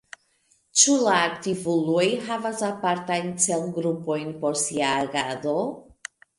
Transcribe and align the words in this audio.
Ĉu 0.83 0.95
la 1.07 1.17
aktivuloj 1.25 2.07
havas 2.29 2.65
apartajn 2.71 3.31
celgrupojn 3.45 4.35
por 4.43 4.61
sia 4.67 4.93
agado? 5.07 5.57